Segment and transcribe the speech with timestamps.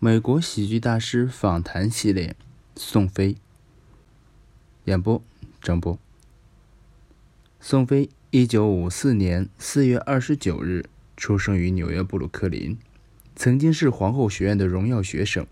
[0.00, 2.36] 美国喜剧大师访谈系列，
[2.76, 3.34] 宋飞。
[4.84, 5.20] 演播：
[5.60, 5.98] 张波。
[7.58, 10.84] 宋飞，一九五四年四月二十九日
[11.16, 12.78] 出生于纽约布鲁克林，
[13.34, 15.44] 曾经是皇后学院的荣耀学生。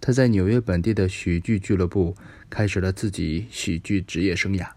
[0.00, 2.14] 他在纽约本地的喜剧俱乐部
[2.48, 4.68] 开始了自己喜剧职业生涯。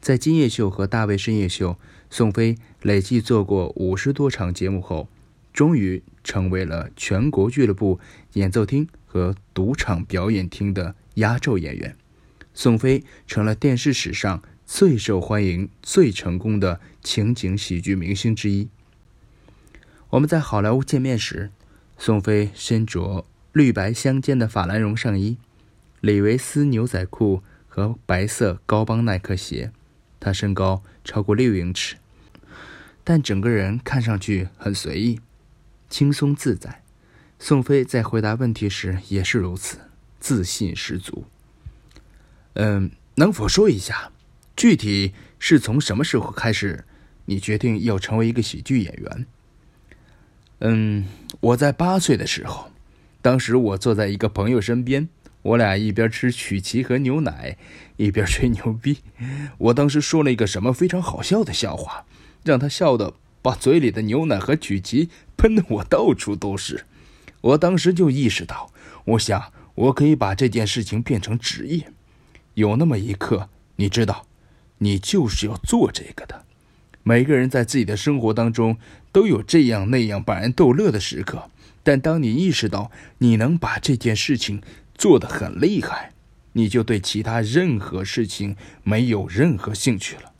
[0.00, 1.76] 在金夜秀和大卫深夜秀，
[2.08, 5.08] 宋飞累计做过五十多场节目后。
[5.52, 8.00] 终于成为了全国俱乐部
[8.34, 11.94] 演奏厅和赌场表演厅的压轴演员，
[12.54, 18.68] 宋飞成了电视史上最受欢迎、最成功的情景喜剧明星之一。
[20.10, 21.50] 我们在好莱坞见面时，
[21.98, 25.36] 宋飞身着绿白相间的法兰绒上衣、
[26.00, 29.70] 李维斯牛仔裤和白色高帮耐克鞋，
[30.18, 31.96] 他身高超过六英尺，
[33.04, 35.20] 但整个人看上去很随意。
[35.92, 36.82] 轻松自在，
[37.38, 39.76] 宋飞在回答问题时也是如此，
[40.18, 41.26] 自信十足。
[42.54, 44.10] 嗯，能否说一下，
[44.56, 46.86] 具体是从什么时候开始，
[47.26, 49.26] 你决定要成为一个喜剧演员？
[50.60, 51.06] 嗯，
[51.40, 52.70] 我在八岁的时候，
[53.20, 55.10] 当时我坐在一个朋友身边，
[55.42, 57.58] 我俩一边吃曲奇和牛奶，
[57.98, 59.00] 一边吹牛逼。
[59.58, 62.06] 我当时说了一个什么非常好笑的笑话，
[62.42, 63.12] 让他笑的。
[63.44, 65.08] 把嘴里的牛奶和曲奇
[65.42, 66.84] 喷得我到处都是，
[67.40, 68.70] 我当时就意识到，
[69.04, 71.90] 我想我可以把这件事情变成职业。
[72.54, 74.24] 有那么一刻，你知道，
[74.78, 76.44] 你就是要做这个的。
[77.02, 78.76] 每个人在自己的生活当中
[79.10, 81.50] 都有这样那样把人逗乐的时刻，
[81.82, 84.62] 但当你意识到你能把这件事情
[84.94, 86.12] 做得很厉害，
[86.52, 88.54] 你就对其他任何事情
[88.84, 90.32] 没有任何兴趣了。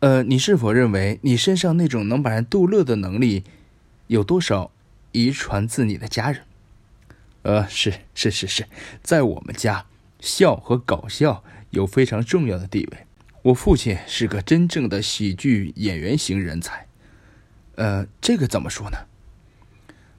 [0.00, 3.44] 呃，你是否认为你身上那种能把人逗乐的能力，
[4.08, 4.70] 有多少
[5.12, 6.42] 遗传自你的家人？
[7.42, 8.66] 呃，是是是是，
[9.02, 9.86] 在我们家，
[10.20, 13.06] 笑和搞笑有非常重要的地位。
[13.42, 16.86] 我父亲是个真正的喜剧演员型人才。
[17.76, 18.98] 呃，这个怎么说呢？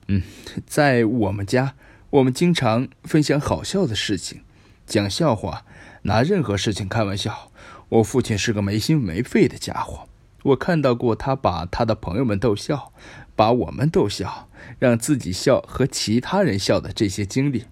[0.07, 0.23] 嗯，
[0.65, 1.75] 在我们家，
[2.09, 4.41] 我们经常分享好笑的事情，
[4.87, 5.65] 讲笑话，
[6.03, 7.51] 拿任何事情开玩笑。
[7.89, 10.08] 我父亲是个没心没肺的家伙，
[10.43, 12.93] 我看到过他把他的朋友们逗笑，
[13.35, 17.65] 把我们逗笑，让自己笑和其他人笑的这些经历，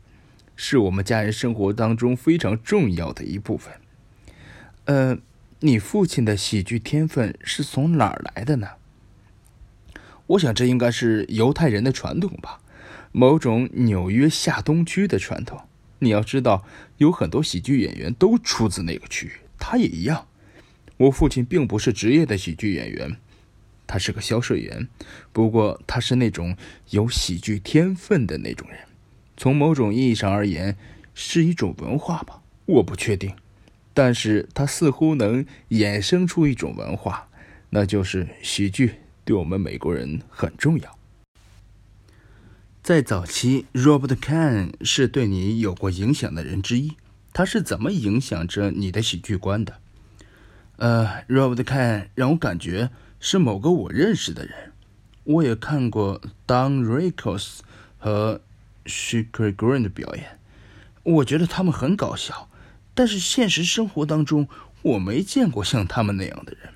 [0.56, 3.74] 是我们家人生活当中非常重要的一部分。
[4.86, 5.18] 呃，
[5.62, 8.68] 你父亲的喜剧天分是从哪儿来的呢？
[10.28, 12.60] 我想这应该是犹太人的传统吧，
[13.14, 15.62] 某种纽约下东区的传统。
[16.00, 16.66] 你要知道，
[16.98, 19.32] 有很多喜剧演员都出自那个区域。
[19.58, 20.28] 他也一样。
[20.98, 23.18] 我父亲并不是职业的喜剧演员，
[23.86, 24.88] 他是个销售员。
[25.32, 26.58] 不过他是那种
[26.90, 28.80] 有喜剧天分的那种人。
[29.36, 30.76] 从某种意义上而言，
[31.14, 33.36] 是一种文化吧，我不确定。
[33.94, 37.30] 但是他似乎能衍生出一种文化，
[37.70, 40.98] 那就是喜剧对我们美国人很重要。
[42.82, 46.94] 在早期，Robert Kahn 是对你有过影响的人之一。
[47.34, 49.80] 他是怎么影响着你的喜剧观的？
[50.78, 52.90] 呃，Robert Kahn 让我感觉
[53.20, 54.72] 是某个我认识的人。
[55.24, 57.60] 我也看过 Don Rickles
[57.98, 58.42] 和
[58.86, 60.40] s h i k e r Green 的表演，
[61.04, 62.50] 我觉得他们很搞笑。
[62.94, 64.48] 但是现实生活当中，
[64.82, 66.74] 我没见过像他们那样的人。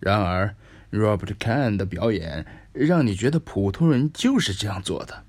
[0.00, 0.54] 然而
[0.90, 5.24] ，Robert Kahn 的表演让你觉得普通人就是这样做的。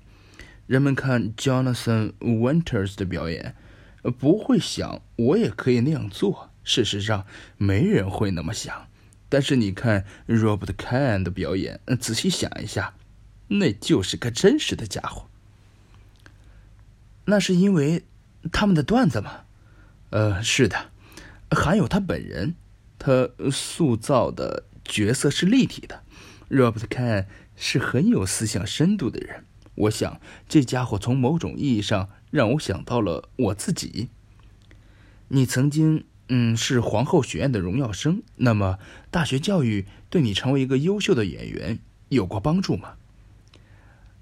[0.66, 3.54] 人们看 Jonathan Winters 的表演。
[4.18, 6.49] 不会想，我也可以那样做。
[6.64, 7.26] 事实上，
[7.56, 8.88] 没人会那么想。
[9.28, 12.94] 但是你看 Robert Kahn 的表演，仔细想一下，
[13.48, 15.28] 那就是个真实的家伙。
[17.26, 18.04] 那是因为
[18.50, 19.42] 他们的段子吗？
[20.10, 20.90] 呃，是的，
[21.50, 22.54] 还有他本人，
[22.98, 26.02] 他塑造的角色是立体的。
[26.48, 27.26] Robert Kahn
[27.56, 29.44] 是很有思想深度的人。
[29.74, 32.10] 我想，这家伙从某种意义上。
[32.30, 34.08] 让我想到了我自己。
[35.26, 38.78] 你曾经嗯是皇后学院的荣耀生，那么
[39.10, 42.94] 大学教育对你成为一个优秀的演员有过帮助吗？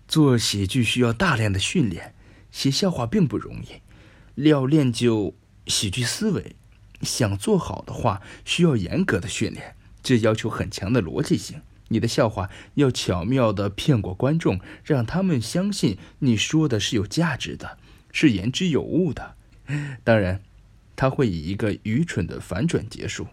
[0.08, 2.14] 做喜剧需要大量的训练，
[2.50, 5.34] 写笑话并不容易，要练就
[5.66, 6.56] 喜剧思维，
[7.02, 11.60] 想做好的话需要严格的训练，这要求很强的逻辑性。
[11.88, 17.76] 你的笑话要巧妙的骗过观众，让他们相信你说的是有价值的。
[18.10, 19.36] 是言之有物的，
[20.02, 20.40] 当然，
[20.98, 23.28] 他会以一个愚蠢的反转结束。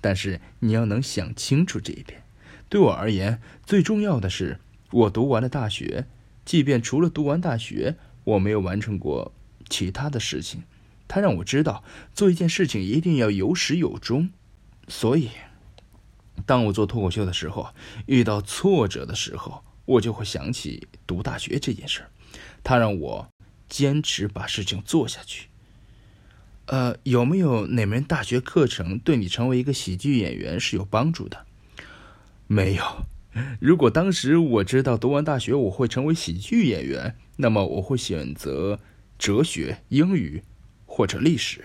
[0.00, 2.22] 但是你要能想清楚这一点。
[2.70, 4.58] 对我而言，最重要的是，
[4.90, 6.06] 我读完了大学。
[6.46, 9.34] 即便除了读完大学，我没有完成过
[9.68, 10.62] 其他的事情。
[11.06, 11.84] 它让我知道，
[12.14, 14.30] 做一件事情一定要有始有终。
[14.88, 15.28] 所以，
[16.46, 17.68] 当我做脱口秀的时候，
[18.06, 22.10] 遇到挫折的时候，我就会想起读大学这件事儿。
[22.62, 23.28] 它让我
[23.68, 25.48] 坚持把事情做下去。
[26.66, 31.44] 呃，有没有哪门大学课程对你成为一个喜剧演员是有帮助的？
[32.46, 32.82] 没有。
[33.60, 38.78] 如果当时我知道读完大学我会成为喜剧演员，那么我会选择
[39.18, 40.42] 哲学、英语
[40.86, 41.64] 或者历史。